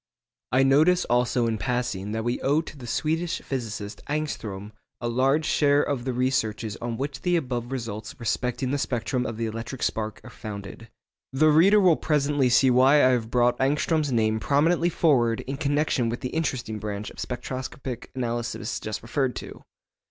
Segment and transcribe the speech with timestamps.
[0.51, 5.45] I notice also in passing that we owe to the Swedish physicist Ångström a large
[5.45, 9.83] share of the researches on which the above results respecting the spectrum of the electric
[9.83, 10.89] spark are founded.
[11.31, 16.09] The reader will presently see why I have brought Ångström's name prominently forward in connection
[16.09, 19.61] with the interesting branch of spectroscopic analysis just referred to.